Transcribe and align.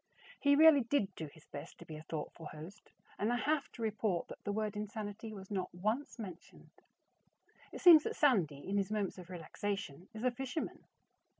He 0.39 0.55
really 0.55 0.81
did 0.81 1.13
do 1.13 1.27
his 1.27 1.45
best 1.45 1.77
to 1.77 1.85
be 1.85 1.95
a 1.95 2.01
thoughtful 2.01 2.47
host 2.47 2.91
and 3.19 3.31
I 3.31 3.35
have 3.35 3.71
to 3.73 3.83
report 3.83 4.29
that 4.29 4.43
the 4.43 4.51
word 4.51 4.75
"insanity" 4.75 5.31
was 5.31 5.51
not 5.51 5.75
once 5.75 6.17
mentioned. 6.17 6.71
It 7.71 7.81
seems 7.81 8.01
that 8.05 8.15
Sandy, 8.15 8.67
in 8.67 8.77
his 8.77 8.91
moments 8.91 9.19
of 9.19 9.29
relaxation, 9.29 10.09
is 10.11 10.23
a 10.23 10.31
fisherman. 10.31 10.85